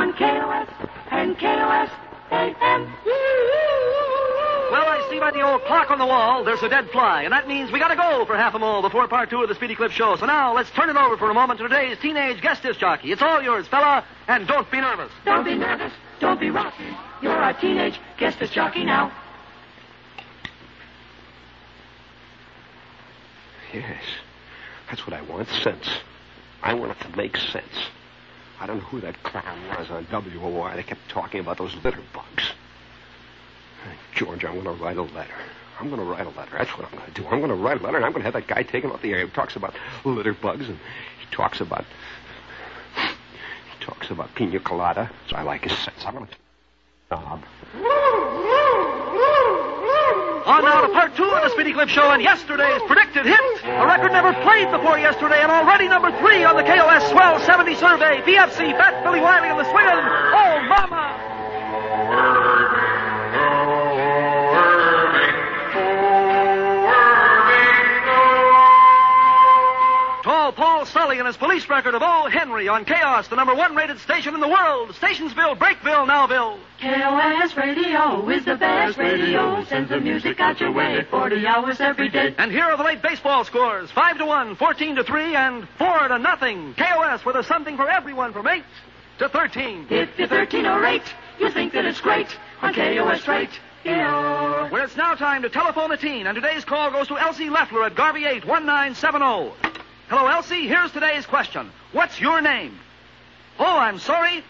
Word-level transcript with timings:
on 0.00 0.14
KOS 0.14 0.66
and 1.10 1.38
KOS 1.38 1.90
AM. 2.30 2.84
Well, 4.70 4.86
I 4.86 5.06
see 5.10 5.18
by 5.18 5.30
the 5.30 5.42
old 5.42 5.62
clock 5.64 5.90
on 5.90 5.98
the 5.98 6.06
wall 6.06 6.42
there's 6.42 6.62
a 6.62 6.70
dead 6.70 6.88
fly, 6.90 7.24
and 7.24 7.32
that 7.34 7.46
means 7.46 7.70
we 7.70 7.78
gotta 7.78 7.96
go 7.96 8.24
for 8.24 8.34
half 8.34 8.54
a 8.54 8.58
mole 8.58 8.80
before 8.80 9.06
part 9.08 9.28
two 9.28 9.42
of 9.42 9.50
the 9.50 9.54
Speedy 9.54 9.74
Clip 9.74 9.90
show. 9.90 10.16
So 10.16 10.24
now 10.24 10.54
let's 10.54 10.70
turn 10.70 10.88
it 10.88 10.96
over 10.96 11.18
for 11.18 11.28
a 11.30 11.34
moment 11.34 11.60
to 11.60 11.68
today's 11.68 11.98
teenage 11.98 12.40
guest 12.40 12.62
disc 12.62 12.80
jockey. 12.80 13.12
It's 13.12 13.20
all 13.20 13.42
yours, 13.42 13.68
fella, 13.68 14.06
and 14.26 14.48
don't 14.48 14.70
be 14.70 14.80
nervous. 14.80 15.12
Don't 15.26 15.44
be 15.44 15.54
nervous. 15.54 15.92
Don't 16.18 16.40
be 16.40 16.48
rotten. 16.48 16.96
You're 17.20 17.36
our 17.36 17.52
teenage 17.60 18.00
guest 18.16 18.38
disc 18.38 18.54
jockey 18.54 18.84
now. 18.84 19.12
Yes. 23.74 24.02
That's 24.88 25.06
what 25.06 25.12
I 25.12 25.20
want. 25.20 25.48
Sense. 25.48 25.88
I 26.62 26.72
want 26.72 26.92
it 26.92 27.00
to 27.04 27.16
make 27.16 27.36
sense. 27.36 27.90
I 28.60 28.66
don't 28.66 28.78
know 28.78 28.84
who 28.84 29.00
that 29.00 29.22
clown 29.22 29.58
was 29.78 29.90
on 29.90 30.06
WOR. 30.10 30.74
They 30.76 30.82
kept 30.82 31.08
talking 31.08 31.40
about 31.40 31.56
those 31.56 31.74
litter 31.82 32.02
bugs. 32.12 32.50
George, 34.14 34.44
I'm 34.44 34.62
going 34.62 34.76
to 34.76 34.84
write 34.84 34.98
a 34.98 35.02
letter. 35.02 35.34
I'm 35.80 35.88
going 35.88 36.00
to 36.00 36.06
write 36.06 36.26
a 36.26 36.30
letter. 36.30 36.58
That's 36.58 36.70
what 36.76 36.86
I'm 36.86 36.98
going 36.98 37.10
to 37.10 37.22
do. 37.22 37.26
I'm 37.26 37.38
going 37.38 37.48
to 37.48 37.54
write 37.54 37.80
a 37.80 37.82
letter, 37.82 37.96
and 37.96 38.04
I'm 38.04 38.12
going 38.12 38.20
to 38.22 38.30
have 38.30 38.34
that 38.34 38.46
guy 38.46 38.62
taken 38.62 38.90
off 38.90 39.00
the 39.00 39.12
air. 39.12 39.24
He 39.24 39.30
talks 39.32 39.56
about 39.56 39.74
litter 40.04 40.34
bugs, 40.34 40.68
and 40.68 40.78
he 41.20 41.34
talks 41.34 41.62
about 41.62 41.86
he 42.94 43.84
talks 43.84 44.10
about 44.10 44.34
pina 44.34 44.60
colada. 44.60 45.10
So 45.28 45.36
I 45.36 45.42
like 45.42 45.64
his 45.64 45.72
sense. 45.78 46.04
I'm 46.04 46.14
going 46.14 46.26
to 46.26 46.36
Bob. 47.08 47.42
On 50.46 50.64
now 50.64 50.86
to 50.86 50.92
part 50.92 51.16
two 51.16 51.24
of 51.24 51.42
the 51.42 51.50
Speedy 51.50 51.72
Clip 51.72 51.88
show 51.88 52.10
and 52.10 52.22
yesterday's 52.22 52.80
predicted 52.86 53.26
hit. 53.26 53.39
A 53.62 53.86
record 53.86 54.12
never 54.12 54.32
played 54.40 54.70
before 54.70 54.98
yesterday 54.98 55.42
and 55.42 55.52
already 55.52 55.86
number 55.86 56.10
three 56.18 56.44
on 56.44 56.56
the 56.56 56.62
KOS 56.62 57.10
Swell 57.10 57.38
70 57.40 57.74
survey. 57.74 58.22
BFC, 58.22 58.72
Fat 58.76 59.04
Billy 59.04 59.20
Wiley 59.20 59.48
and 59.48 59.58
the 59.58 59.64
Swingin'. 59.64 60.00
Oh, 60.32 60.62
mama! 60.66 61.16
Tall 70.24 70.52
Paul 70.52 70.86
Sully 70.86 71.18
and 71.18 71.26
his 71.26 71.36
police 71.36 71.68
record 71.68 71.94
of 71.94 72.02
O. 72.02 72.28
Henry 72.30 72.66
on 72.66 72.86
Chaos, 72.86 73.28
the 73.28 73.36
number 73.36 73.54
one 73.54 73.74
rated 73.74 73.98
station 73.98 74.32
in 74.32 74.40
the 74.40 74.48
world. 74.48 74.90
Stationsville, 74.94 75.58
Breakville, 75.58 76.06
Nowville. 76.06 76.58
KOS 76.80 77.54
Radio 77.58 78.26
is 78.30 78.46
the 78.46 78.56
best 78.56 78.96
radio. 78.96 79.62
Sends 79.64 79.90
the 79.90 80.00
music 80.00 80.40
out 80.40 80.58
your 80.60 80.72
way 80.72 81.04
40 81.10 81.46
hours 81.46 81.78
every 81.78 82.08
day. 82.08 82.34
And 82.38 82.50
here 82.50 82.64
are 82.64 82.76
the 82.78 82.82
late 82.82 83.02
baseball 83.02 83.44
scores. 83.44 83.90
5 83.90 84.16
to 84.16 84.24
1, 84.24 84.56
14 84.56 84.96
to 84.96 85.04
3, 85.04 85.36
and 85.36 85.68
4 85.76 86.08
to 86.08 86.18
nothing. 86.18 86.74
KOS 86.78 87.22
with 87.26 87.36
a 87.36 87.44
something 87.44 87.76
for 87.76 87.90
everyone 87.90 88.32
from 88.32 88.48
8 88.48 88.64
to 89.18 89.28
13. 89.28 89.88
If 89.90 90.18
you're 90.18 90.26
13 90.26 90.64
or 90.64 90.82
8, 90.82 91.02
you 91.38 91.50
think 91.50 91.74
that 91.74 91.84
it's 91.84 92.00
great 92.00 92.28
on 92.62 92.72
KOS 92.72 93.28
right 93.28 93.50
here. 93.82 94.68
Well, 94.72 94.82
it's 94.82 94.96
now 94.96 95.14
time 95.16 95.42
to 95.42 95.50
telephone 95.50 95.90
the 95.90 95.98
teen, 95.98 96.26
and 96.26 96.34
today's 96.34 96.64
call 96.64 96.90
goes 96.90 97.08
to 97.08 97.18
Elsie 97.18 97.50
Leffler 97.50 97.84
at 97.84 97.94
Garvey 97.94 98.24
8 98.24 98.46
1970. 98.46 99.52
Hello, 100.08 100.26
Elsie. 100.26 100.66
Here's 100.66 100.92
today's 100.92 101.26
question. 101.26 101.70
What's 101.92 102.18
your 102.18 102.40
name? 102.40 102.78
Oh, 103.58 103.76
I'm 103.78 103.98
sorry. 103.98 104.42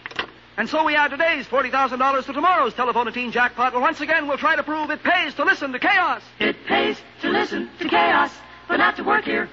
And 0.61 0.69
so 0.69 0.85
we 0.85 0.93
add 0.95 1.09
today's 1.09 1.47
$40,000 1.47 2.23
to 2.27 2.33
tomorrow's 2.33 2.75
telephone 2.75 3.07
a 3.07 3.11
teen 3.11 3.31
jackpot. 3.31 3.73
Well, 3.73 3.81
once 3.81 3.99
again, 3.99 4.27
we'll 4.27 4.37
try 4.37 4.55
to 4.55 4.61
prove 4.61 4.91
it 4.91 5.01
pays 5.01 5.33
to 5.33 5.43
listen 5.43 5.71
to 5.71 5.79
chaos. 5.79 6.21
It 6.39 6.55
pays 6.67 7.01
to 7.23 7.29
listen 7.31 7.67
to 7.79 7.89
chaos, 7.89 8.31
but 8.67 8.77
not 8.77 8.95
to 8.97 9.03
work 9.03 9.25
here. 9.25 9.49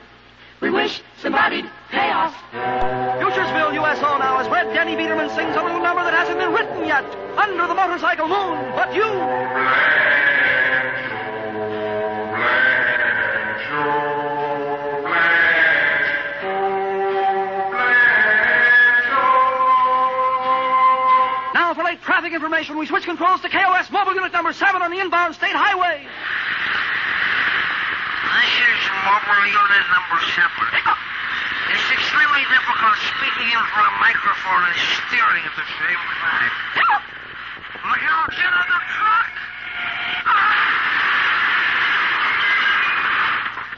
We 0.61 0.69
wish 0.69 1.01
somebody'd 1.23 1.65
pay 1.91 2.11
us. 2.11 2.35
Futuresville, 2.53 3.73
USO 3.73 4.19
now, 4.19 4.37
as 4.37 4.49
Red 4.49 4.75
Denny 4.75 4.97
Biederman 4.97 5.31
sings 5.31 5.57
a 5.57 5.63
little 5.63 5.81
number 5.81 6.05
that 6.05 6.13
hasn't 6.13 6.39
been 6.39 6.53
written 6.53 6.87
yet. 6.87 7.07
Under 7.39 7.67
the 7.67 7.75
motorcycle 7.75 8.29
moon, 8.29 8.73
but 8.77 8.93
you. 8.95 10.28
Traffic 22.29 22.45
information, 22.45 22.77
we 22.79 22.87
switch 22.87 23.05
controls 23.05 23.41
to 23.41 23.49
KOS 23.49 23.91
mobile 23.91 24.15
unit 24.15 24.33
number 24.33 24.53
7 24.53 24.83
on 24.83 24.91
the 24.91 25.01
inbound 25.01 25.35
state 25.35 25.57
highway. 25.57 26.05
This 28.37 28.53
is 28.69 28.81
mobile 29.09 29.49
unit 29.49 29.85
number 29.89 30.21
seven. 30.37 30.69
It's 31.73 31.89
extremely 31.89 32.45
difficult 32.53 32.97
speaking 33.17 33.49
in 33.49 33.57
of 33.57 33.65
a 33.65 33.89
microphone 34.05 34.63
and 34.69 34.77
steering 35.09 35.45
at 35.45 35.57
the 35.57 35.65
same 35.81 36.03
time. 36.21 36.53
Look 37.89 38.03
out, 38.05 38.29
get 38.37 38.53
on 38.53 38.69
the 38.69 38.81
truck! 38.93 39.33
Ah! 40.29 40.68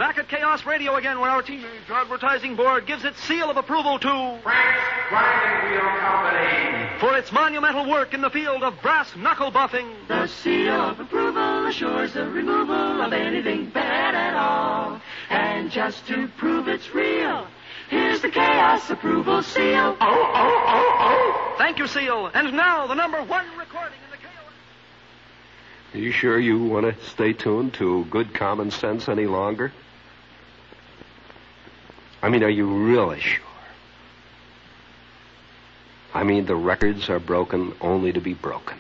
Back 0.01 0.17
at 0.17 0.29
Chaos 0.29 0.65
Radio 0.65 0.95
again, 0.97 1.21
where 1.21 1.29
our 1.29 1.43
teenage 1.43 1.67
advertising 1.91 2.57
board 2.57 2.87
gives 2.87 3.05
its 3.05 3.23
seal 3.25 3.51
of 3.51 3.59
approval 3.59 3.99
to 3.99 4.39
Frank's 4.43 4.81
Grinding 5.11 5.73
Wheel 5.73 5.91
Company. 6.01 6.99
for 7.01 7.19
its 7.19 7.31
monumental 7.31 7.87
work 7.87 8.15
in 8.15 8.23
the 8.23 8.31
field 8.31 8.63
of 8.63 8.81
brass 8.81 9.15
knuckle 9.15 9.53
buffing. 9.53 9.93
The 10.09 10.27
seal 10.27 10.73
of 10.73 11.01
approval 11.01 11.67
assures 11.67 12.15
the 12.15 12.25
removal 12.25 13.03
of 13.03 13.13
anything 13.13 13.69
bad 13.69 14.15
at 14.15 14.33
all. 14.33 15.03
And 15.29 15.71
just 15.71 16.07
to 16.07 16.29
prove 16.39 16.67
it's 16.67 16.95
real, 16.95 17.47
here's 17.91 18.23
the 18.23 18.31
chaos 18.31 18.89
approval 18.89 19.43
seal. 19.43 19.99
Oh, 20.01 20.33
oh, 20.35 20.65
oh, 20.67 20.97
oh. 20.99 21.55
Thank 21.59 21.77
you, 21.79 21.87
Seal. 21.87 22.31
And 22.33 22.55
now 22.55 22.87
the 22.87 22.95
number 22.95 23.23
one 23.23 23.45
recording 23.59 23.99
in 24.03 24.11
the 24.11 24.17
Chaos. 24.17 24.53
Are 25.93 25.99
you 25.99 26.11
sure 26.11 26.41
you 26.41 26.65
want 26.65 26.87
to 26.87 27.05
stay 27.11 27.35
tuned 27.35 27.75
to 27.75 28.07
good 28.07 28.33
common 28.33 28.71
sense 28.71 29.07
any 29.07 29.27
longer? 29.27 29.75
I 32.23 32.29
mean, 32.29 32.43
are 32.43 32.51
you 32.51 32.67
really 32.87 33.21
sure? 33.21 33.45
I 36.13 36.25
mean, 36.25 36.47
the 36.47 36.57
records 36.57 37.09
are 37.09 37.21
broken 37.21 37.75
only 37.81 38.13
to 38.13 38.21
be 38.21 38.35
broken, 38.35 38.79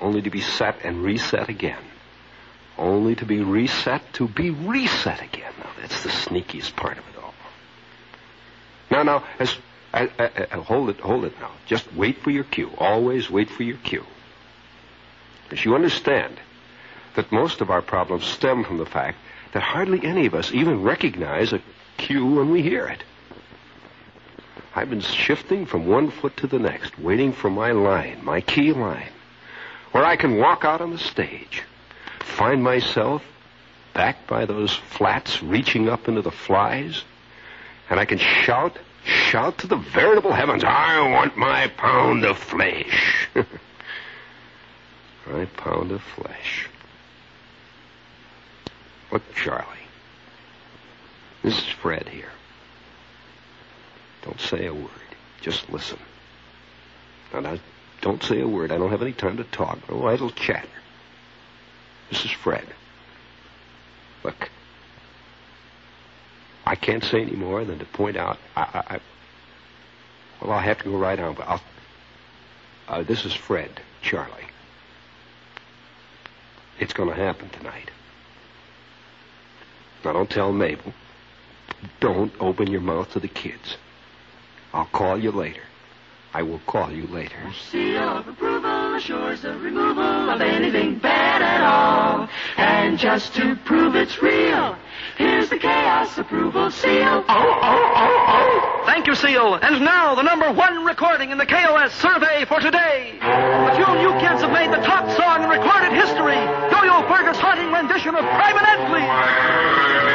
only 0.00 0.22
to 0.22 0.30
be 0.30 0.40
set 0.40 0.84
and 0.84 1.02
reset 1.02 1.48
again, 1.48 1.82
only 2.76 3.14
to 3.16 3.24
be 3.24 3.40
reset 3.40 4.02
to 4.14 4.28
be 4.28 4.50
reset 4.50 5.22
again. 5.22 5.52
Now, 5.58 5.70
that's 5.80 6.02
the 6.02 6.10
sneakiest 6.10 6.76
part 6.76 6.98
of 6.98 7.04
it 7.08 7.22
all. 7.22 7.34
Now, 8.90 9.02
now, 9.02 9.24
as, 9.38 9.56
uh, 9.94 10.06
uh, 10.18 10.28
uh, 10.50 10.60
hold 10.60 10.90
it, 10.90 11.00
hold 11.00 11.24
it 11.24 11.38
now. 11.40 11.50
Just 11.66 11.92
wait 11.94 12.18
for 12.18 12.30
your 12.30 12.44
cue. 12.44 12.70
Always 12.78 13.30
wait 13.30 13.50
for 13.50 13.62
your 13.62 13.78
cue. 13.78 14.04
As 15.50 15.64
you 15.64 15.74
understand 15.74 16.38
that 17.16 17.32
most 17.32 17.60
of 17.62 17.70
our 17.70 17.82
problems 17.82 18.26
stem 18.26 18.64
from 18.64 18.76
the 18.76 18.86
fact 18.86 19.16
that 19.52 19.62
hardly 19.62 20.04
any 20.04 20.26
of 20.26 20.34
us 20.34 20.52
even 20.52 20.82
recognize 20.82 21.52
a 21.52 21.62
cue 21.98 22.24
when 22.24 22.50
we 22.50 22.62
hear 22.62 22.86
it. 22.86 23.04
I've 24.74 24.88
been 24.88 25.00
shifting 25.00 25.66
from 25.66 25.86
one 25.86 26.10
foot 26.10 26.36
to 26.38 26.46
the 26.46 26.58
next, 26.58 26.98
waiting 26.98 27.32
for 27.32 27.50
my 27.50 27.72
line, 27.72 28.24
my 28.24 28.40
key 28.40 28.72
line, 28.72 29.10
where 29.92 30.04
I 30.04 30.16
can 30.16 30.38
walk 30.38 30.64
out 30.64 30.80
on 30.80 30.92
the 30.92 30.98
stage, 30.98 31.62
find 32.20 32.62
myself 32.62 33.22
back 33.92 34.26
by 34.28 34.46
those 34.46 34.72
flats 34.72 35.42
reaching 35.42 35.88
up 35.88 36.06
into 36.06 36.22
the 36.22 36.30
flies, 36.30 37.02
and 37.90 37.98
I 37.98 38.04
can 38.04 38.18
shout, 38.18 38.78
shout 39.04 39.58
to 39.58 39.66
the 39.66 39.76
veritable 39.76 40.32
heavens, 40.32 40.62
I 40.64 41.10
want 41.10 41.36
my 41.36 41.66
pound 41.76 42.24
of 42.24 42.38
flesh. 42.38 43.28
my 45.26 45.44
pound 45.56 45.90
of 45.90 46.02
flesh. 46.02 46.68
Look, 49.10 49.22
Charlie. 49.34 49.77
This 51.42 51.56
is 51.58 51.68
Fred 51.80 52.08
here. 52.08 52.30
Don't 54.22 54.40
say 54.40 54.66
a 54.66 54.74
word. 54.74 54.90
Just 55.40 55.70
listen. 55.70 55.98
Now, 57.32 57.40
now, 57.40 57.58
don't 58.00 58.22
say 58.22 58.40
a 58.40 58.48
word. 58.48 58.72
I 58.72 58.78
don't 58.78 58.90
have 58.90 59.02
any 59.02 59.12
time 59.12 59.36
to 59.36 59.44
talk. 59.44 59.88
No 59.88 60.06
idle 60.06 60.30
chatter. 60.30 60.68
This 62.10 62.24
is 62.24 62.30
Fred. 62.30 62.66
Look. 64.24 64.50
I 66.66 66.74
can't 66.74 67.04
say 67.04 67.22
any 67.22 67.36
more 67.36 67.64
than 67.64 67.78
to 67.78 67.84
point 67.86 68.16
out. 68.16 68.38
I, 68.56 68.60
I, 68.60 68.94
I 68.94 69.00
well, 70.40 70.52
I'll 70.52 70.60
have 70.60 70.78
to 70.78 70.84
go 70.84 70.96
right 70.96 71.18
on, 71.18 71.34
but 71.34 71.48
I'll. 71.48 71.62
Uh, 72.88 73.02
this 73.02 73.24
is 73.24 73.34
Fred, 73.34 73.80
Charlie. 74.02 74.32
It's 76.78 76.92
going 76.92 77.08
to 77.08 77.14
happen 77.14 77.50
tonight. 77.50 77.90
Now, 80.04 80.12
don't 80.12 80.30
tell 80.30 80.52
Mabel. 80.52 80.92
Don't 82.00 82.32
open 82.40 82.68
your 82.68 82.80
mouth 82.80 83.12
to 83.12 83.20
the 83.20 83.28
kids. 83.28 83.76
I'll 84.72 84.86
call 84.86 85.18
you 85.18 85.30
later. 85.30 85.62
I 86.34 86.42
will 86.42 86.60
call 86.66 86.92
you 86.92 87.06
later. 87.06 87.52
Seal 87.70 88.18
of 88.18 88.28
approval 88.28 88.94
assures 88.94 89.18
assures 89.38 89.42
the 89.42 89.58
removal 89.58 90.30
of 90.30 90.40
anything 90.40 90.98
bad 90.98 91.42
at 91.42 91.62
all. 91.62 92.28
And 92.56 92.98
just 92.98 93.34
to 93.36 93.56
prove 93.64 93.94
it's 93.94 94.20
real, 94.20 94.76
here's 95.16 95.48
the 95.48 95.58
Chaos 95.58 96.18
Approval 96.18 96.70
Seal. 96.70 97.04
Oh, 97.04 97.24
oh, 97.28 97.92
oh, 97.94 98.24
oh. 98.28 98.82
Thank 98.86 99.06
you, 99.06 99.14
Seal. 99.14 99.54
And 99.54 99.84
now, 99.84 100.14
the 100.14 100.22
number 100.22 100.52
one 100.52 100.84
recording 100.84 101.30
in 101.30 101.38
the 101.38 101.46
KOS 101.46 101.92
survey 101.94 102.44
for 102.46 102.60
today. 102.60 103.18
The 103.20 103.74
few 103.76 103.94
new 103.96 104.12
kids 104.20 104.42
have 104.42 104.52
made 104.52 104.72
the 104.72 104.84
top 104.84 105.08
song 105.16 105.44
in 105.44 105.50
recorded 105.50 105.92
history. 105.92 106.36
Yo-Yo 106.36 107.08
Fergus' 107.08 107.38
haunting 107.38 107.72
rendition 107.72 108.14
of 108.14 108.24
Private 108.24 108.66
Entley. 108.68 110.08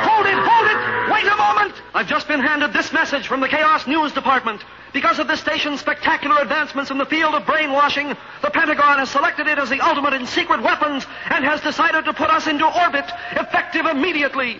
Hold 0.00 0.26
it, 0.26 0.38
hold 0.38 0.66
it! 0.66 1.12
Wait 1.12 1.32
a 1.32 1.36
moment! 1.36 1.74
I've 1.94 2.06
just 2.06 2.28
been 2.28 2.40
handed 2.40 2.72
this 2.72 2.92
message 2.92 3.26
from 3.26 3.40
the 3.40 3.48
Chaos 3.48 3.86
News 3.86 4.12
Department. 4.12 4.62
Because 4.92 5.18
of 5.18 5.28
this 5.28 5.40
station's 5.40 5.80
spectacular 5.80 6.40
advancements 6.40 6.90
in 6.90 6.98
the 6.98 7.06
field 7.06 7.34
of 7.34 7.46
brainwashing, 7.46 8.08
the 8.42 8.50
Pentagon 8.50 8.98
has 8.98 9.10
selected 9.10 9.46
it 9.46 9.58
as 9.58 9.68
the 9.68 9.80
ultimate 9.80 10.14
in 10.14 10.26
secret 10.26 10.62
weapons 10.62 11.06
and 11.30 11.44
has 11.44 11.60
decided 11.60 12.04
to 12.06 12.14
put 12.14 12.30
us 12.30 12.46
into 12.46 12.64
orbit, 12.64 13.04
effective 13.32 13.86
immediately. 13.86 14.58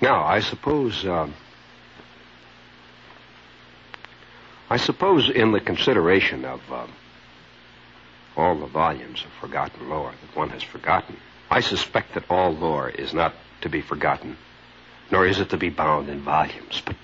Now, 0.00 0.24
I 0.24 0.40
suppose, 0.40 1.06
um, 1.06 1.34
I 4.68 4.76
suppose 4.76 5.30
in 5.30 5.52
the 5.52 5.60
consideration 5.60 6.44
of 6.44 6.60
um, 6.72 6.90
all 8.36 8.58
the 8.58 8.66
volumes 8.66 9.24
of 9.24 9.32
forgotten 9.40 9.88
lore 9.88 10.12
that 10.12 10.36
one 10.36 10.50
has 10.50 10.62
forgotten, 10.62 11.16
I 11.50 11.60
suspect 11.60 12.14
that 12.14 12.30
all 12.30 12.52
lore 12.52 12.88
is 12.88 13.12
not 13.12 13.34
to 13.60 13.68
be 13.68 13.80
forgotten, 13.80 14.36
nor 15.10 15.26
is 15.26 15.38
it 15.38 15.50
to 15.50 15.56
be 15.56 15.68
bound 15.68 16.08
in 16.08 16.22
volumes, 16.22 16.82
but 16.84 16.96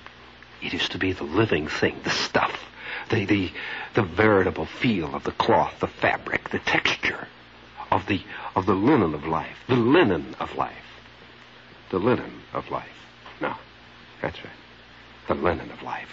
it 0.62 0.75
is 0.75 0.88
to 0.90 0.98
be 0.98 1.12
the 1.12 1.25
living 1.25 1.69
thing, 1.69 2.00
the 2.04 2.10
stuff, 2.10 2.64
the, 3.10 3.25
the, 3.25 3.50
the 3.94 4.02
veritable 4.02 4.66
feel 4.66 5.14
of 5.14 5.25
the 5.25 5.32
cloth, 5.32 5.75
the 5.80 5.86
fabric, 5.86 6.50
the 6.50 6.58
texture 6.58 7.28
of 7.90 8.06
the, 8.06 8.22
of 8.56 8.66
the 8.66 8.74
linen 8.74 9.14
of 9.14 9.26
life, 9.26 9.56
the 9.69 9.76
linen 9.76 10.34
of 10.40 10.56
life. 10.56 10.74
The 11.90 11.98
linen 11.98 12.42
of 12.52 12.70
life. 12.70 12.84
No, 13.40 13.54
that's 14.20 14.38
right. 14.44 14.52
The 15.26 15.34
linen 15.34 15.70
of 15.70 15.82
life. 15.82 16.08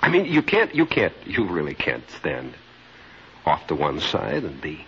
I 0.00 0.08
mean, 0.08 0.26
you 0.26 0.42
can't, 0.42 0.74
you 0.74 0.86
can't, 0.86 1.14
you 1.26 1.46
really 1.46 1.74
can't 1.74 2.08
stand 2.10 2.54
off 3.46 3.66
to 3.68 3.74
one 3.74 4.00
side 4.00 4.44
and 4.44 4.60
be 4.60 4.86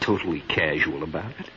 totally 0.00 0.40
casual 0.40 1.02
about 1.02 1.32
it. 1.38 1.50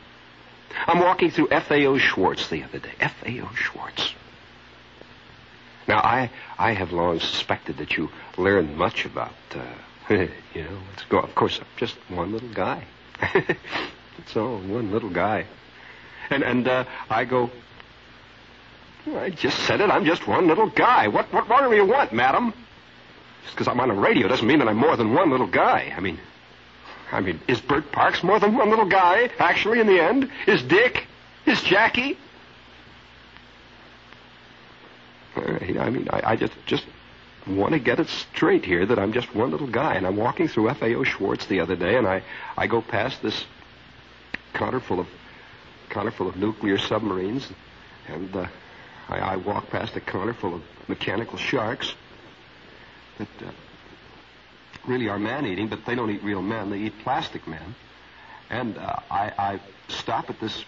I'm 0.86 1.00
walking 1.00 1.30
through 1.30 1.48
F.A.O. 1.50 1.98
Schwarz 1.98 2.48
the 2.48 2.62
other 2.64 2.78
day. 2.78 2.92
F.A.O. 3.00 3.50
Schwarz. 3.54 4.14
Now, 5.86 5.98
I, 5.98 6.30
I 6.58 6.72
have 6.72 6.92
long 6.92 7.20
suspected 7.20 7.78
that 7.78 7.96
you 7.96 8.10
learn 8.36 8.76
much 8.76 9.04
about, 9.04 9.34
uh, 9.54 9.62
you 10.10 10.28
know, 10.54 10.80
let's 10.90 11.04
go. 11.08 11.18
Of 11.18 11.34
course, 11.34 11.58
I'm 11.58 11.66
just 11.76 11.96
one 12.08 12.32
little 12.32 12.52
guy. 12.52 12.84
It's 14.18 14.36
all, 14.36 14.58
one 14.58 14.92
little 14.92 15.10
guy. 15.10 15.46
And, 16.30 16.42
and, 16.42 16.66
uh, 16.68 16.84
I 17.10 17.24
go, 17.24 17.50
I 19.06 19.30
just 19.30 19.58
said 19.66 19.80
it. 19.80 19.90
I'm 19.90 20.04
just 20.04 20.26
one 20.26 20.46
little 20.46 20.70
guy. 20.70 21.08
What, 21.08 21.32
what 21.32 21.48
more 21.48 21.68
do 21.68 21.74
you 21.74 21.84
want, 21.84 22.12
madam? 22.12 22.54
Just 23.42 23.54
because 23.54 23.68
I'm 23.68 23.80
on 23.80 23.88
the 23.88 23.94
radio 23.94 24.28
doesn't 24.28 24.46
mean 24.46 24.60
that 24.60 24.68
I'm 24.68 24.76
more 24.76 24.96
than 24.96 25.12
one 25.12 25.30
little 25.30 25.46
guy. 25.46 25.92
I 25.94 26.00
mean, 26.00 26.18
I 27.12 27.20
mean, 27.20 27.40
is 27.46 27.60
Bert 27.60 27.90
Parks 27.92 28.22
more 28.22 28.38
than 28.40 28.56
one 28.56 28.70
little 28.70 28.88
guy, 28.88 29.30
actually, 29.38 29.80
in 29.80 29.86
the 29.86 30.02
end? 30.02 30.30
Is 30.46 30.62
Dick? 30.62 31.06
Is 31.46 31.62
Jackie? 31.62 32.18
I 35.36 35.90
mean, 35.90 36.08
I, 36.10 36.32
I 36.32 36.36
just, 36.36 36.52
just 36.66 36.86
want 37.46 37.72
to 37.72 37.78
get 37.78 38.00
it 38.00 38.08
straight 38.08 38.64
here 38.64 38.86
that 38.86 38.98
I'm 38.98 39.12
just 39.12 39.34
one 39.34 39.50
little 39.50 39.66
guy. 39.66 39.94
And 39.94 40.06
I'm 40.06 40.16
walking 40.16 40.48
through 40.48 40.72
FAO 40.74 41.04
Schwarz 41.04 41.46
the 41.46 41.60
other 41.60 41.76
day, 41.76 41.96
and 41.96 42.06
I, 42.06 42.22
I 42.56 42.66
go 42.66 42.80
past 42.80 43.22
this 43.22 43.44
counter 44.54 44.80
full 44.80 45.00
of, 45.00 45.06
counter 45.90 46.10
full 46.10 46.28
of 46.28 46.36
nuclear 46.36 46.78
submarines, 46.78 47.50
and 48.08 48.34
uh, 48.34 48.46
I, 49.08 49.18
I 49.18 49.36
walk 49.36 49.68
past 49.70 49.96
a 49.96 50.00
counter 50.00 50.34
full 50.34 50.54
of 50.54 50.62
mechanical 50.88 51.38
sharks 51.38 51.94
that 53.18 53.28
uh, 53.40 53.50
really 54.86 55.08
are 55.08 55.18
man-eating, 55.18 55.68
but 55.68 55.84
they 55.86 55.94
don't 55.94 56.10
eat 56.10 56.22
real 56.22 56.42
men. 56.42 56.70
They 56.70 56.78
eat 56.78 56.94
plastic 57.02 57.46
men. 57.46 57.74
And 58.50 58.78
uh, 58.78 58.96
I, 59.10 59.32
I 59.38 59.60
stop 59.88 60.30
at 60.30 60.40
this 60.40 60.64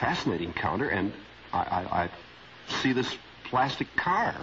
fascinating 0.00 0.52
counter, 0.52 0.88
and 0.88 1.12
I, 1.52 1.58
I, 1.58 2.02
I 2.02 2.10
see 2.82 2.92
this 2.92 3.16
plastic 3.44 3.94
car. 3.96 4.34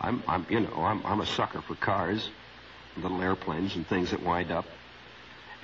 I'm, 0.00 0.22
I'm, 0.26 0.46
you 0.48 0.60
know, 0.60 0.74
I'm, 0.76 1.04
I'm 1.04 1.20
a 1.20 1.26
sucker 1.26 1.60
for 1.62 1.74
cars, 1.74 2.28
little 2.96 3.20
airplanes 3.22 3.76
and 3.76 3.86
things 3.86 4.10
that 4.10 4.22
wind 4.22 4.50
up. 4.50 4.66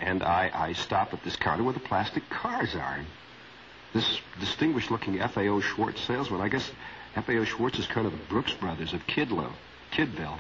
And 0.00 0.22
I, 0.22 0.72
stop 0.72 1.12
at 1.12 1.22
this 1.24 1.36
counter 1.36 1.62
where 1.62 1.74
the 1.74 1.80
plastic 1.80 2.28
cars 2.30 2.74
are. 2.74 3.00
This 3.92 4.20
distinguished-looking 4.38 5.18
FAO 5.18 5.60
Schwarz 5.60 6.00
salesman, 6.00 6.40
I 6.40 6.48
guess 6.48 6.70
FAO 7.14 7.44
Schwarz 7.44 7.78
is 7.78 7.86
kind 7.86 8.06
of 8.06 8.12
the 8.12 8.24
Brooks 8.28 8.52
Brothers 8.52 8.94
of 8.94 9.06
Kidlow, 9.06 9.52
Kidville. 9.92 10.38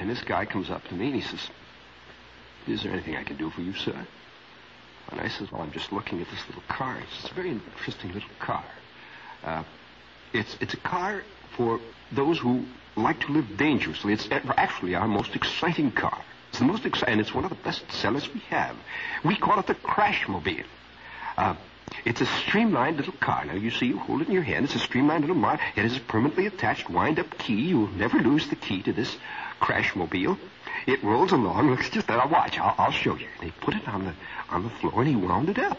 And 0.00 0.08
this 0.08 0.22
guy 0.22 0.44
comes 0.44 0.70
up 0.70 0.86
to 0.88 0.94
me 0.94 1.06
and 1.06 1.14
he 1.14 1.20
says, 1.20 1.40
Is 2.66 2.82
there 2.82 2.92
anything 2.92 3.16
I 3.16 3.24
can 3.24 3.36
do 3.36 3.50
for 3.50 3.60
you, 3.60 3.74
sir? 3.74 4.06
And 5.10 5.20
I 5.20 5.28
says, 5.28 5.50
Well, 5.50 5.62
I'm 5.62 5.72
just 5.72 5.92
looking 5.92 6.20
at 6.20 6.28
this 6.30 6.46
little 6.46 6.62
car. 6.68 6.98
It's 7.00 7.30
a 7.30 7.34
very 7.34 7.50
interesting 7.50 8.12
little 8.12 8.28
car. 8.38 8.64
Uh, 9.44 9.64
it's, 10.32 10.56
it's 10.60 10.74
a 10.74 10.78
car 10.78 11.22
for 11.56 11.80
those 12.12 12.38
who 12.38 12.64
like 12.96 13.20
to 13.20 13.32
live 13.32 13.56
dangerously. 13.56 14.12
It's 14.12 14.28
actually 14.30 14.94
our 14.94 15.08
most 15.08 15.34
exciting 15.34 15.92
car. 15.92 16.22
It's 16.50 16.58
the 16.58 16.64
most 16.64 16.84
exciting, 16.86 17.12
and 17.14 17.20
it's 17.20 17.34
one 17.34 17.44
of 17.44 17.50
the 17.50 17.56
best 17.56 17.90
sellers 17.92 18.32
we 18.32 18.40
have. 18.48 18.76
We 19.24 19.36
call 19.36 19.58
it 19.58 19.66
the 19.66 19.74
Crashmobile. 19.74 20.64
Uh, 21.36 21.54
it's 22.04 22.20
a 22.20 22.26
streamlined 22.26 22.96
little 22.96 23.14
car. 23.14 23.44
Now, 23.44 23.54
you 23.54 23.70
see, 23.70 23.86
you 23.86 23.98
hold 23.98 24.22
it 24.22 24.28
in 24.28 24.34
your 24.34 24.42
hand. 24.42 24.64
It's 24.64 24.74
a 24.74 24.78
streamlined 24.78 25.26
little 25.26 25.40
car. 25.40 25.58
It 25.76 25.82
has 25.82 25.96
a 25.96 26.00
permanently 26.00 26.46
attached 26.46 26.90
wind-up 26.90 27.38
key. 27.38 27.68
You'll 27.68 27.88
never 27.88 28.18
lose 28.18 28.48
the 28.48 28.56
key 28.56 28.82
to 28.82 28.92
this 28.92 29.16
Crashmobile. 29.60 30.38
It 30.86 31.02
rolls 31.02 31.32
along. 31.32 31.70
Looks 31.70 31.90
just 31.90 32.06
that. 32.06 32.30
Watch. 32.30 32.58
I'll, 32.58 32.74
I'll 32.78 32.90
show 32.90 33.16
you. 33.16 33.28
They 33.40 33.50
put 33.60 33.74
it 33.74 33.86
on 33.88 34.04
the 34.04 34.14
on 34.50 34.62
the 34.62 34.70
floor, 34.70 35.00
and 35.00 35.08
he 35.08 35.16
wound 35.16 35.48
it 35.48 35.58
up. 35.58 35.78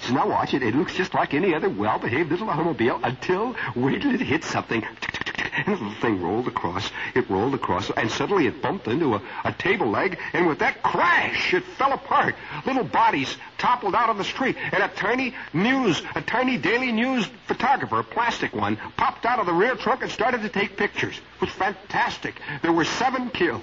So 0.00 0.14
now 0.14 0.28
watch 0.28 0.54
it. 0.54 0.62
It 0.62 0.74
looks 0.74 0.94
just 0.94 1.14
like 1.14 1.34
any 1.34 1.54
other 1.54 1.68
well-behaved 1.68 2.30
little 2.30 2.48
automobile 2.48 3.00
until 3.02 3.54
wait 3.76 4.00
till 4.02 4.14
it 4.14 4.20
hits 4.20 4.46
something. 4.46 4.82
And 4.82 5.66
the 5.66 5.70
little 5.72 6.00
thing 6.00 6.22
rolled 6.22 6.48
across. 6.48 6.90
It 7.14 7.28
rolled 7.28 7.54
across, 7.54 7.90
and 7.90 8.10
suddenly 8.10 8.46
it 8.46 8.62
bumped 8.62 8.86
into 8.86 9.14
a, 9.14 9.22
a 9.44 9.52
table 9.52 9.90
leg, 9.90 10.18
and 10.32 10.46
with 10.46 10.60
that 10.60 10.82
crash, 10.82 11.52
it 11.52 11.64
fell 11.64 11.92
apart. 11.92 12.34
Little 12.66 12.84
bodies 12.84 13.36
toppled 13.58 13.94
out 13.94 14.08
on 14.08 14.18
the 14.18 14.24
street, 14.24 14.56
and 14.72 14.82
a 14.82 14.88
tiny 14.88 15.34
news, 15.52 16.02
a 16.14 16.22
tiny 16.22 16.58
daily 16.58 16.92
news 16.92 17.26
photographer, 17.46 18.00
a 18.00 18.04
plastic 18.04 18.54
one, 18.54 18.76
popped 18.96 19.26
out 19.26 19.38
of 19.38 19.46
the 19.46 19.52
rear 19.52 19.76
trunk 19.76 20.02
and 20.02 20.10
started 20.10 20.42
to 20.42 20.48
take 20.48 20.76
pictures. 20.76 21.16
It 21.36 21.40
was 21.40 21.50
fantastic. 21.50 22.40
There 22.62 22.72
were 22.72 22.84
seven 22.84 23.30
killed. 23.30 23.62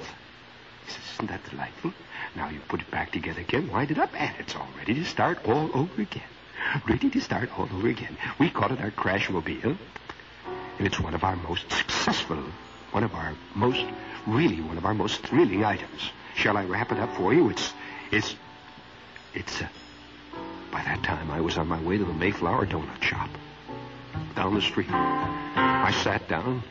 He 0.85 0.91
says, 0.91 1.01
Isn't 1.15 1.29
that 1.29 1.49
delightful? 1.49 1.93
Now 2.35 2.49
you 2.49 2.59
put 2.67 2.81
it 2.81 2.91
back 2.91 3.11
together 3.11 3.41
again, 3.41 3.69
wind 3.69 3.91
it 3.91 3.97
up, 3.97 4.09
and 4.19 4.33
it's 4.39 4.55
all 4.55 4.67
ready 4.77 4.93
to 4.95 5.05
start 5.05 5.39
all 5.47 5.69
over 5.73 6.01
again. 6.01 6.23
Ready 6.87 7.09
to 7.09 7.21
start 7.21 7.49
all 7.57 7.67
over 7.73 7.87
again. 7.87 8.17
We 8.39 8.49
call 8.49 8.71
it 8.71 8.81
our 8.81 8.91
Crashmobile. 8.91 9.77
And 10.77 10.87
it's 10.87 10.99
one 10.99 11.13
of 11.13 11.23
our 11.23 11.35
most 11.35 11.71
successful, 11.71 12.37
one 12.91 13.03
of 13.03 13.13
our 13.15 13.33
most, 13.55 13.83
really 14.27 14.61
one 14.61 14.77
of 14.77 14.85
our 14.85 14.93
most 14.93 15.21
thrilling 15.21 15.63
items. 15.63 16.11
Shall 16.35 16.57
I 16.57 16.65
wrap 16.65 16.91
it 16.91 16.99
up 16.99 17.15
for 17.15 17.33
you? 17.33 17.49
It's, 17.49 17.73
it's, 18.11 18.35
it's, 19.33 19.61
uh, 19.61 19.67
by 20.71 20.83
that 20.83 21.03
time 21.03 21.31
I 21.31 21.41
was 21.41 21.57
on 21.57 21.67
my 21.67 21.81
way 21.81 21.97
to 21.97 22.05
the 22.05 22.13
Mayflower 22.13 22.65
Donut 22.65 23.01
Shop. 23.01 23.29
Down 24.35 24.55
the 24.55 24.61
street. 24.61 24.89
I 24.89 25.91
sat 26.03 26.27
down 26.27 26.63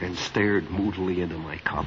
and 0.00 0.16
stared 0.16 0.70
moodily 0.70 1.20
into 1.20 1.36
my 1.36 1.56
cup. 1.58 1.86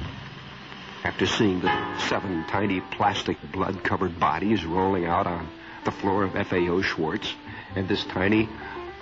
After 1.02 1.26
seeing 1.26 1.60
the 1.60 1.98
seven 2.08 2.44
tiny 2.48 2.80
plastic 2.80 3.36
blood-covered 3.52 4.18
bodies 4.18 4.64
rolling 4.64 5.04
out 5.04 5.26
on 5.26 5.48
the 5.84 5.90
floor 5.90 6.24
of 6.24 6.32
FAO 6.32 6.80
Schwarz, 6.80 7.34
and 7.74 7.88
this 7.88 8.04
tiny, 8.04 8.48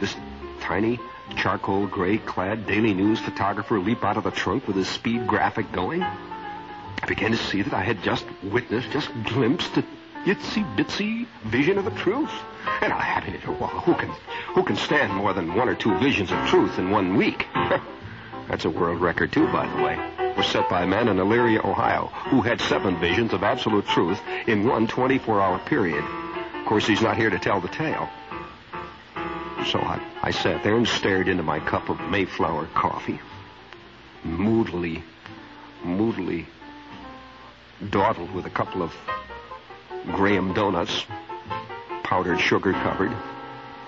this 0.01 0.15
tiny 0.61 0.99
charcoal 1.37 1.87
gray 1.87 2.19
clad 2.19 2.67
Daily 2.67 2.95
News 2.95 3.21
photographer 3.21 3.79
leap 3.79 4.05
out 4.05 4.17
of 4.17 4.25
the 4.25 4.31
trunk 4.31 4.67
with 4.67 4.77
his 4.77 4.89
speed 4.89 5.27
graphic 5.27 5.71
going, 5.73 6.03
I 6.03 7.07
began 7.07 7.31
to 7.33 7.37
see 7.37 7.63
that 7.63 7.75
I 7.75 7.83
had 7.83 8.03
just 8.03 8.25
witnessed, 8.43 8.91
just 8.91 9.11
glimpsed 9.25 9.77
itsy 10.25 10.65
bitsy 10.77 11.27
vision 11.45 11.79
of 11.79 11.85
the 11.85 11.91
truth. 11.93 12.31
And 12.81 12.93
I 12.93 13.01
had 13.01 13.25
it. 13.33 13.47
Well, 13.47 13.69
who 13.69 13.95
can, 13.95 14.09
who 14.55 14.63
can 14.63 14.77
stand 14.77 15.13
more 15.13 15.33
than 15.33 15.55
one 15.55 15.69
or 15.69 15.75
two 15.75 15.97
visions 15.99 16.31
of 16.31 16.47
truth 16.47 16.79
in 16.79 16.91
one 16.91 17.17
week? 17.17 17.47
That's 18.49 18.65
a 18.65 18.71
world 18.71 19.01
record 19.01 19.33
too, 19.33 19.47
by 19.47 19.67
the 19.67 19.83
way. 19.83 19.99
It 20.31 20.37
was 20.37 20.47
set 20.47 20.69
by 20.69 20.83
a 20.83 20.87
man 20.87 21.09
in 21.09 21.17
Elyria, 21.17 21.65
Ohio, 21.65 22.07
who 22.31 22.41
had 22.41 22.61
seven 22.61 22.99
visions 23.01 23.33
of 23.33 23.43
absolute 23.43 23.87
truth 23.87 24.21
in 24.47 24.67
one 24.67 24.87
24-hour 24.87 25.59
period. 25.67 26.05
Of 26.55 26.67
course, 26.67 26.87
he's 26.87 27.03
not 27.03 27.17
here 27.17 27.31
to 27.31 27.39
tell 27.39 27.61
the 27.61 27.69
tale. 27.69 28.09
So 29.67 29.79
I, 29.79 30.01
I 30.23 30.31
sat 30.31 30.63
there 30.65 30.77
and 30.77 30.87
stared 30.87 31.29
into 31.29 31.43
my 31.43 31.61
cup 31.61 31.89
of 31.89 32.01
Mayflower 32.01 32.67
coffee. 32.75 33.21
moodily, 34.25 35.03
moodily 35.85 36.47
dawdled 37.91 38.33
with 38.33 38.47
a 38.47 38.51
couple 38.51 38.83
of 38.83 38.93
Graham 40.07 40.53
donuts, 40.53 41.05
powdered 42.03 42.41
sugar 42.41 42.73
covered, 42.73 43.15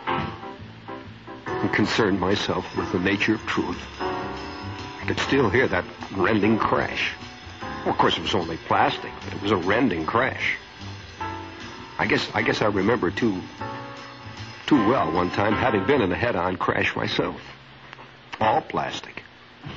and 0.07 1.73
concerned 1.73 2.21
myself 2.21 2.65
with 2.77 2.93
the 2.93 2.99
nature 2.99 3.35
of 3.35 3.45
truth. 3.47 3.81
I 4.01 5.05
could 5.07 5.19
still 5.19 5.51
hear 5.51 5.67
that 5.69 5.85
rending 6.13 6.59
crash. 6.59 7.13
Well, 7.85 7.93
of 7.93 7.99
course, 7.99 8.17
it 8.17 8.23
was 8.23 8.35
only 8.35 8.57
plastic, 8.57 9.11
but 9.25 9.35
it 9.35 9.43
was 9.43 9.51
a 9.51 9.57
rending 9.57 10.07
crash. 10.07 10.57
I 11.99 12.07
guess 12.07 12.29
I 12.35 12.43
guess 12.43 12.63
I 12.63 12.67
remember 12.67 13.11
too 13.11 13.41
too 14.67 14.89
well 14.89 15.13
one 15.13 15.31
time 15.31 15.53
having 15.53 15.85
been 15.85 16.01
in 16.01 16.11
a 16.11 16.17
head-on 16.17 16.57
crash 16.57 16.97
myself. 16.97 17.41
All 18.41 18.61
plastic, 18.63 19.23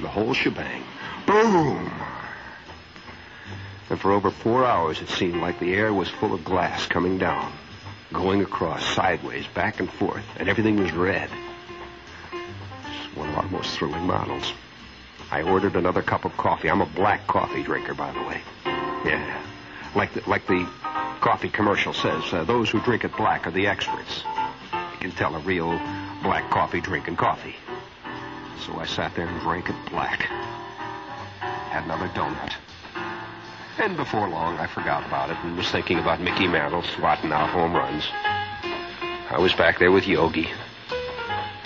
the 0.02 0.08
whole 0.08 0.34
shebang. 0.34 0.84
Boom! 1.26 1.92
And 3.90 4.00
for 4.00 4.12
over 4.12 4.32
four 4.32 4.66
hours, 4.66 5.02
it 5.02 5.10
seemed 5.10 5.42
like 5.42 5.60
the 5.60 5.74
air 5.74 5.94
was 5.94 6.10
full 6.10 6.34
of 6.34 6.44
glass 6.44 6.88
coming 6.88 7.18
down, 7.18 7.54
going 8.12 8.42
across, 8.42 8.86
sideways, 8.96 9.48
back 9.48 9.80
and 9.80 9.90
forth, 9.90 10.26
and 10.38 10.50
everything 10.50 10.78
was 10.78 10.92
red. 10.92 11.30
It's 12.34 13.16
one 13.16 13.30
of 13.30 13.36
our 13.36 13.50
most 13.50 13.78
thrilling 13.78 14.06
models. 14.06 14.52
I 15.32 15.42
ordered 15.42 15.76
another 15.76 16.02
cup 16.02 16.26
of 16.26 16.36
coffee. 16.36 16.70
I'm 16.70 16.82
a 16.82 16.86
black 16.86 17.28
coffee 17.28 17.64
drinker, 17.64 17.94
by 17.94 18.12
the 18.12 18.22
way. 18.22 18.42
Yeah. 18.66 19.44
Like 19.96 20.14
the, 20.14 20.30
like 20.30 20.48
the 20.48 20.68
coffee 21.22 21.50
commercial 21.50 21.94
says, 21.94 22.24
uh, 22.34 22.44
those 22.44 22.70
who 22.70 22.82
drink 22.82 23.04
it 23.04 23.16
black 23.16 23.48
are 23.48 23.52
the 23.52 23.68
experts. 23.68 24.24
You 24.74 24.98
can 25.00 25.12
tell 25.12 25.36
a 25.36 25.40
real 25.40 25.78
black 26.24 26.50
coffee 26.50 26.82
drinking 26.82 27.16
coffee. 27.16 27.56
So 28.66 28.78
I 28.80 28.86
sat 28.86 29.16
there 29.16 29.28
and 29.28 29.40
drank 29.42 29.70
it 29.70 29.76
black. 29.90 30.22
Had 31.40 31.84
another 31.86 32.08
donut. 32.10 32.54
And 33.80 33.96
before 33.96 34.28
long, 34.28 34.58
I 34.58 34.66
forgot 34.66 35.06
about 35.06 35.30
it 35.30 35.38
and 35.44 35.56
was 35.56 35.70
thinking 35.70 36.00
about 36.00 36.20
Mickey 36.20 36.48
Mantle 36.48 36.82
swatting 36.82 37.32
out 37.32 37.52
home 37.52 37.76
runs. 37.76 38.04
I 39.30 39.38
was 39.40 39.54
back 39.54 39.78
there 39.78 39.92
with 39.92 40.08
Yogi. 40.08 40.50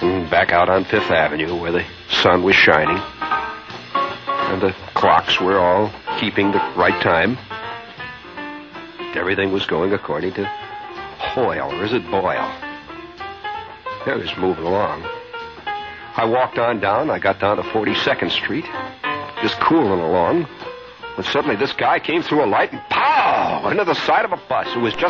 And 0.01 0.29
back 0.29 0.51
out 0.51 0.67
on 0.67 0.83
Fifth 0.83 1.09
Avenue 1.09 1.55
where 1.55 1.71
the 1.71 1.85
sun 2.09 2.43
was 2.43 2.55
shining. 2.55 3.01
And 3.95 4.61
the 4.61 4.75
clocks 4.93 5.39
were 5.39 5.57
all 5.57 5.89
keeping 6.19 6.51
the 6.51 6.59
right 6.75 7.01
time. 7.01 7.37
Everything 9.15 9.53
was 9.53 9.65
going 9.65 9.93
according 9.93 10.33
to 10.33 10.45
Hoyle, 11.17 11.71
or 11.71 11.85
is 11.85 11.93
it 11.93 12.03
Boyle? 12.11 12.51
It 14.05 14.17
was 14.17 14.35
moving 14.37 14.65
along. 14.65 15.03
I 16.17 16.25
walked 16.25 16.57
on 16.57 16.81
down. 16.81 17.09
I 17.09 17.19
got 17.19 17.39
down 17.39 17.55
to 17.55 17.63
42nd 17.63 18.31
Street, 18.31 18.65
just 19.41 19.59
cooling 19.61 20.01
along. 20.01 20.47
When 21.15 21.25
suddenly 21.27 21.57
this 21.57 21.73
guy 21.73 21.99
came 21.99 22.23
through 22.23 22.45
a 22.45 22.47
light 22.47 22.71
and 22.71 22.81
pow! 22.89 23.69
Into 23.69 23.83
the 23.83 23.95
side 23.95 24.23
of 24.23 24.31
a 24.31 24.39
bus. 24.47 24.67
It 24.75 24.79
was 24.79 24.93
just 24.93 25.09